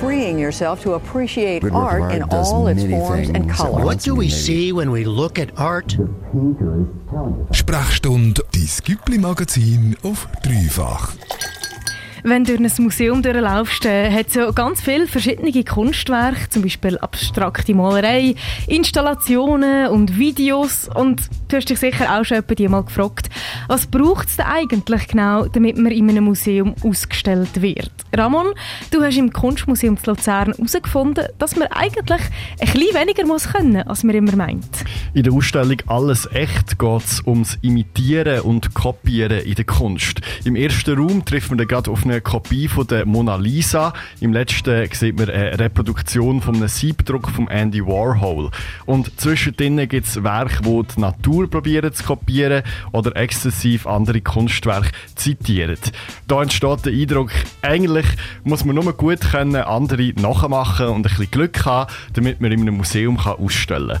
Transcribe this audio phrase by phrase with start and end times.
[0.00, 3.84] freeing yourself to appreciate art in all its forms and colors.
[3.84, 5.96] What do we see when we look at art?
[7.52, 11.14] Sprechstunde, dein Güppli-Magazin auf dreifach.
[12.22, 16.62] Wenn du durch ein Museum durchlaufst, äh, hat es ja ganz viele verschiedene Kunstwerke, zum
[16.62, 18.34] Beispiel abstrakte Malerei,
[18.66, 20.88] Installationen und Videos.
[20.94, 23.30] Und du hast dich sicher auch schon jemand mal gefragt,
[23.68, 27.90] was braucht es denn eigentlich genau, damit man in einem Museum ausgestellt wird?
[28.12, 28.48] Ramon,
[28.90, 32.20] du hast im Kunstmuseum zu Luzern herausgefunden, dass man eigentlich
[32.60, 34.84] ein bisschen weniger muss können, als man immer meint.
[35.14, 40.20] In der Ausstellung «Alles echt» geht es ums Imitieren und Kopieren in der Kunst.
[40.44, 43.92] Im ersten Raum trifft man dann gerade auf eine Kopie von der Mona Lisa.
[44.20, 48.50] Im letzten sieht man eine Reproduktion von einem Siebdruck von Andy Warhol.
[48.86, 54.90] Und zwischendrin gibt es Werke, die die Natur probieren zu kopieren oder exzessiv andere Kunstwerke
[55.14, 55.78] zitieren.
[56.26, 57.30] Da entsteht der Eindruck,
[57.62, 58.06] eigentlich
[58.44, 62.60] muss man nur gut können, andere nachmachen und ein bisschen Glück haben, damit man in
[62.60, 63.98] einem Museum kann ausstellen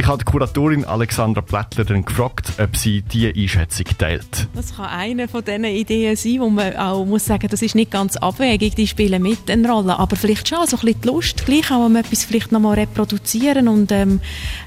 [0.00, 4.48] Ich habe die Kuratorin Alexandra Plättler dann gefragt, ob sie diese Einschätzung teilt.
[4.54, 7.90] Das kann eine von diesen Ideen sein, wo man auch muss sagen, das ist nicht
[7.90, 11.44] ganz abwegig, die spielen mit eine Rolle, aber vielleicht schon so ein bisschen die Lust,
[11.44, 14.20] gleich auch etwas vielleicht nochmal reproduzieren und ähm,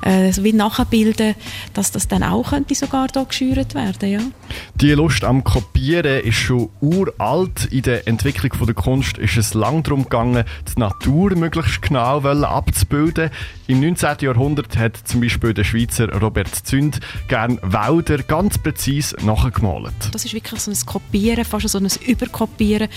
[0.03, 1.33] äh, so wie nachbilden,
[1.73, 4.19] dass das dann auch könnte sogar da geschürt werden, ja.
[4.75, 7.65] Die Lust am Kopieren ist schon uralt.
[7.71, 10.43] In der Entwicklung von der Kunst ist es lang darum gegangen,
[10.75, 13.31] die Natur möglichst genau abzubilden.
[13.65, 14.17] Im 19.
[14.19, 19.93] Jahrhundert hat zum Beispiel der Schweizer Robert Zünd gern Wälder ganz präzise nachgemalt.
[20.11, 22.89] Das ist wirklich so ein Kopieren, fast so ein Überkopieren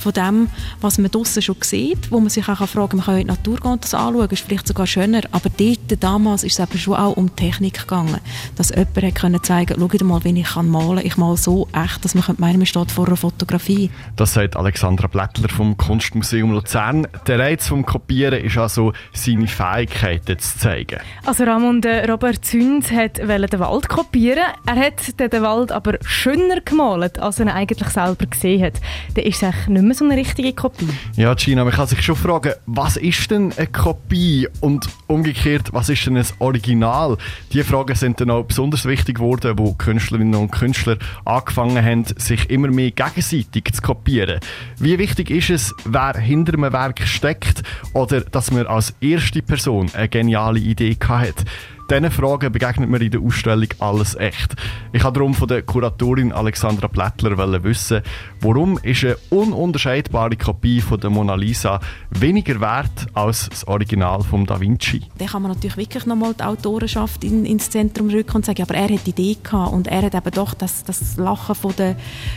[0.00, 0.48] von dem,
[0.80, 3.32] was man draussen schon sieht, wo man sich auch fragen kann, man kann in die
[3.32, 6.78] Natur gehen und das anschauen, ist vielleicht sogar schöner, aber dort, damals ist es eben
[6.78, 8.18] schon auch um Technik gegangen,
[8.56, 11.36] dass jemand hat können zeigen konnte, schau mal, wie ich kann malen kann, ich male
[11.36, 13.90] so echt, dass man meinen, man steht vor einer Fotografie.
[14.16, 17.06] Das sagt Alexandra Blättler vom Kunstmuseum Luzern.
[17.26, 19.48] Der Reiz vom Kopieren ist also seine
[20.14, 20.98] Fähigkeiten zu zeigen.
[21.24, 24.44] Also Ramon, Robert Zünd hat den Wald kopieren.
[24.66, 28.80] Er hat den Wald aber schöner gemalt, als er ihn eigentlich selber gesehen hat.
[29.14, 30.88] Dann ist es eigentlich nicht mehr so eine richtige Kopie.
[31.16, 35.88] Ja, Gina, man kann sich schon fragen, was ist denn eine Kopie und umgekehrt, was
[35.88, 37.16] ist denn ein Original?
[37.52, 42.50] Diese Fragen sind dann auch besonders wichtig geworden, wo Künstlerinnen und Künstler angefangen haben, sich
[42.50, 44.40] immer mehr gegenseitig zu kopieren.
[44.78, 49.90] Wie wichtig ist es, wer hinter einem Werk steckt oder dass man als erste Person
[49.94, 51.44] eine geniale Idee hat?
[51.90, 54.54] Diesen Fragen begegnet mir in der Ausstellung «Alles echt».
[54.94, 58.00] Ich habe darum von der Kuratorin Alexandra Plättler wissen,
[58.40, 64.46] warum ist eine ununterscheidbare Kopie von der Mona Lisa weniger wert als das Original von
[64.46, 65.02] Da Vinci.
[65.18, 68.76] Dann kann man natürlich wirklich nochmal die Autorenschaft in, ins Zentrum rücken und sagen, aber
[68.76, 71.96] er hat die Idee gehabt und er hat eben doch das, das Lachen von der,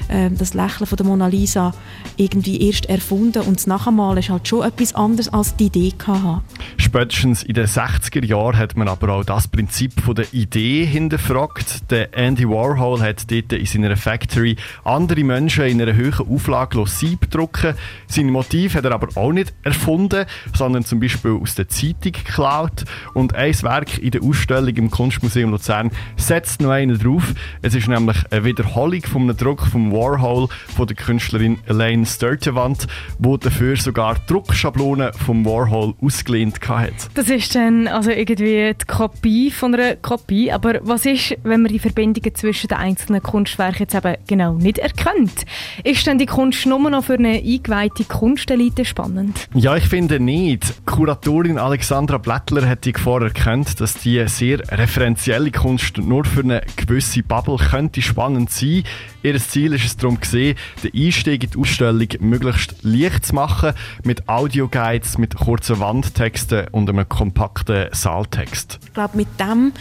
[0.09, 1.73] äh, das Lächeln von der Mona Lisa
[2.17, 6.43] irgendwie erst erfunden und das Nachmalen ist halt schon etwas anderes als die Idee gehabt.
[6.75, 10.83] Spätestens in den 60er Jahren hat man aber auch das das Prinzip von der Idee
[10.83, 11.91] hinterfragt.
[11.91, 17.29] Der Andy Warhol hat dort in seiner Factory andere Menschen in einer hohen Auflage Sieb
[17.29, 17.75] drucken.
[18.07, 22.85] Sein Motiv hat er aber auch nicht erfunden, sondern zum Beispiel aus der Zeitung geklaut.
[23.13, 27.35] Und ein Werk in der Ausstellung im Kunstmuseum Luzern setzt noch einen drauf.
[27.61, 32.87] Es ist nämlich eine Wiederholung von einem Druck von Warhol von der Künstlerin Elaine Sturtevant,
[33.19, 37.09] wo dafür sogar Druckschablonen von Warhol ausgelehnt hat.
[37.13, 40.53] Das ist dann also irgendwie die Kopie Kopie von einer Kopie.
[40.53, 44.77] Aber was ist, wenn man die Verbindungen zwischen den einzelnen Kunstwerken jetzt eben genau nicht
[44.77, 45.45] erkennt?
[45.83, 49.49] Ist denn die Kunst nur noch für eine eingeweihte Kunstelite spannend?
[49.53, 50.85] Ja, ich finde nicht.
[50.85, 56.61] Kuratorin Alexandra Blättler hat die Gefahr erkannt, dass die sehr referenzielle Kunst nur für eine
[56.77, 58.83] gewisse Bubble könnte spannend sein.
[59.27, 63.73] Ihr Ziel ist es darum gesehen, den Einstieg in die Ausstellung möglichst leicht zu machen,
[64.05, 68.79] mit Audioguides, mit kurzen Wandtexten und einem kompakten Saaltext.
[68.85, 69.73] Ich glaube, mit dem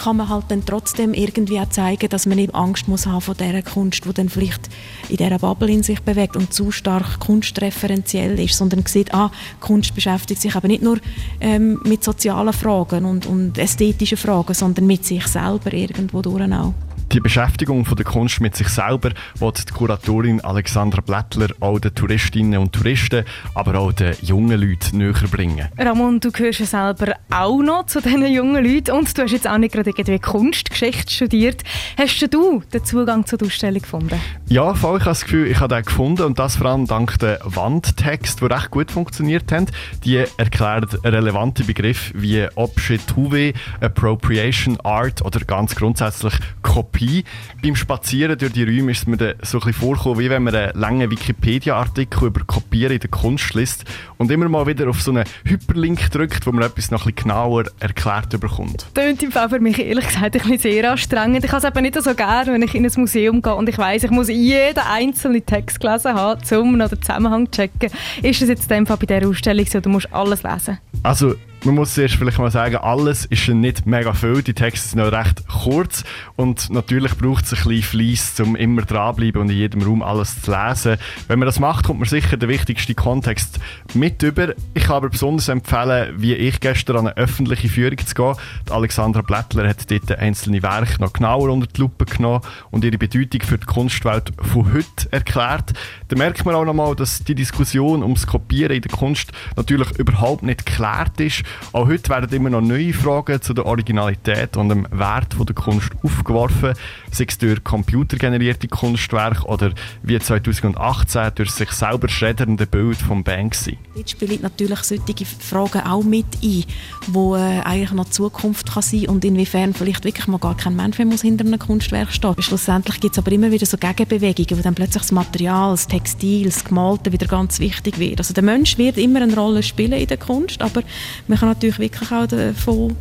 [0.00, 3.34] kann man halt dann trotzdem irgendwie auch zeigen, dass man nicht Angst muss haben vor
[3.34, 4.68] dieser Kunst, die dann vielleicht
[5.08, 9.96] in dieser Bubble in sich bewegt und zu stark kunstreferenziell ist, sondern sieht, ah, Kunst
[9.96, 10.98] beschäftigt sich aber nicht nur
[11.40, 16.72] ähm, mit sozialen Fragen und, und ästhetischen Fragen, sondern mit sich selber irgendwo durch auch.
[17.12, 21.94] Die Beschäftigung von der Kunst mit sich selber wird die Kuratorin Alexandra Blättler auch den
[21.94, 25.68] Touristinnen und Touristen, aber auch den jungen Leuten näher bringen.
[25.76, 29.46] Ramon, du gehörst ja selber auch noch zu diesen jungen Leuten und du hast jetzt
[29.46, 31.62] auch nicht gerade irgendwie Kunstgeschichte studiert.
[31.98, 34.18] Hast du den Zugang zur Ausstellung gefunden?
[34.48, 37.18] Ja, voll, ich habe das Gefühl, ich habe den gefunden und das vor allem dank
[37.18, 39.66] der Wandtext, die recht gut funktioniert haben.
[40.04, 46.32] Die erklären relevante Begriffe wie Objet trouvé, Appropriation Art oder ganz grundsätzlich
[46.62, 47.24] Kopie Kopie.
[47.62, 50.42] Beim Spazieren durch die Räume ist es mir dann so ein bisschen vorgekommen, wie wenn
[50.42, 53.84] man einen langen Wikipedia-Artikel über Kopieren in der Kunst liest
[54.18, 57.28] und immer mal wieder auf so einen Hyperlink drückt, wo man etwas noch ein bisschen
[57.28, 58.86] genauer erklärt bekommt.
[58.94, 61.44] Das klingt im Fall für mich ehrlich gesagt ein bisschen sehr anstrengend.
[61.44, 63.78] Ich habe es eben nicht so gerne, wenn ich in ein Museum gehe und ich
[63.78, 67.90] weiß, ich muss jeden einzelnen Text gelesen haben, um noch den Zusammenhang zu checken.
[68.22, 70.78] Ist das jetzt in dem Fall bei dieser Ausstellung so, du musst alles lesen?
[71.02, 71.34] Also
[71.64, 74.42] man muss zuerst vielleicht mal sagen, alles ist nicht mega viel.
[74.42, 76.02] Die Texte sind noch recht kurz
[76.34, 80.42] und natürlich braucht es ein bisschen Fleiss, um immer dranbleiben und in jedem Raum alles
[80.42, 80.96] zu lesen.
[81.28, 83.60] Wenn man das macht, kommt man sicher den wichtigsten Kontext
[83.94, 84.54] mit über.
[84.74, 88.34] Ich kann aber besonders empfehlen, wie ich gestern an eine öffentliche Führung zu gehen.
[88.68, 92.98] Die Alexandra Blättler hat dort einzelne Werke noch genauer unter die Lupe genommen und ihre
[92.98, 95.72] Bedeutung für die Kunstwelt von heute erklärt.
[96.08, 100.42] Da merkt man auch nochmal, dass die Diskussion ums Kopieren in der Kunst natürlich überhaupt
[100.42, 104.86] nicht geklärt ist auch heute werden immer noch neue Fragen zu der Originalität und dem
[104.90, 106.74] Wert von der Kunst aufgeworfen,
[107.10, 109.72] sei es durch computergenerierte Kunstwerke oder
[110.02, 113.78] wie 2018 durch sich selber schreddernde Bild von Banksy.
[113.94, 116.64] Jetzt spielen natürlich solche Fragen auch mit ein,
[117.08, 120.98] wo äh, eigentlich noch Zukunft kann sein und inwiefern vielleicht wirklich mal gar kein Mensch
[120.98, 122.34] mehr muss hinter einem Kunstwerk stehen.
[122.38, 126.46] Schlussendlich gibt es aber immer wieder so Gegenbewegungen, wo dann plötzlich das Material, das Textil,
[126.46, 128.18] das Gemalte wieder ganz wichtig wird.
[128.18, 130.82] Also der Mensch wird immer eine Rolle spielen in der Kunst, aber
[131.28, 132.96] man kann natürlich wirklich auch davon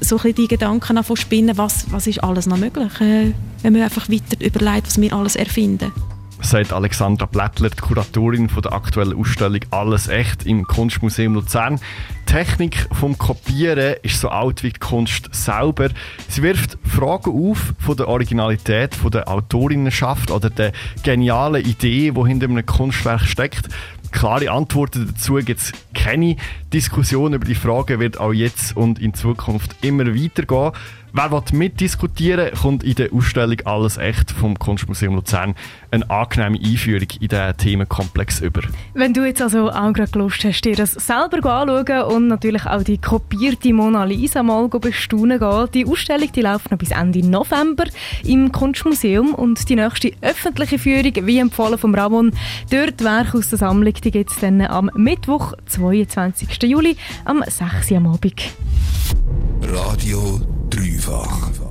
[0.00, 4.08] so die Gedanken davon spinnen, was, was ist alles noch möglich, äh, wenn man einfach
[4.08, 5.92] weiter überlegt, was wir alles erfinden
[6.42, 11.80] sagt Alexandra Blättler, die Kuratorin von der aktuellen Ausstellung Alles echt im Kunstmuseum Luzern.
[12.28, 15.88] Die Technik vom Kopieren ist so alt wie die Kunst selber.
[16.28, 20.72] Sie wirft Fragen auf von der Originalität von der Autorinnenschaft oder der
[21.02, 23.68] genialen Idee, die hinter einem Kunstwerk steckt.
[24.16, 26.36] Klare Antworten dazu gibt es keine.
[26.72, 30.72] Diskussion über die Frage wird auch jetzt und in Zukunft immer weitergehen.
[31.18, 35.54] Wer will mitdiskutieren, kommt in der Ausstellung «Alles echt» vom Kunstmuseum Luzern
[35.90, 38.60] eine angenehme Einführung in diesen Themenkomplex über.
[38.92, 42.82] Wenn du jetzt also auch gerade Lust hast, dir das selber anschauen und natürlich auch
[42.82, 47.84] die kopierte Mona Lisa mal bestaunen gehen, die Ausstellung die läuft noch bis Ende November
[48.22, 52.32] im Kunstmuseum und die nächste öffentliche Führung, wie empfohlen vom Ramon,
[52.70, 56.62] dort Werk aus der Sammlung, die gibt es dann am Mittwoch, 22.
[56.64, 57.90] Juli, am 6.
[57.92, 58.52] Uhr am Abend.
[59.62, 60.42] Radio
[60.76, 61.65] Lüwach.